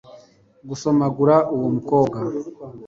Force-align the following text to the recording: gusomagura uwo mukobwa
gusomagura 0.69 1.35
uwo 1.53 1.67
mukobwa 1.75 2.17